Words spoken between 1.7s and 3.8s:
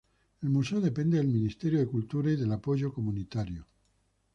de Cultura y del apoyo comunitario.